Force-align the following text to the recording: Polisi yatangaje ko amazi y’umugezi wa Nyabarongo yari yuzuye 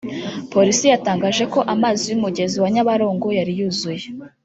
Polisi 0.53 0.85
yatangaje 0.93 1.43
ko 1.53 1.59
amazi 1.73 2.03
y’umugezi 2.07 2.55
wa 2.63 2.69
Nyabarongo 2.75 3.27
yari 3.39 3.51
yuzuye 3.59 4.05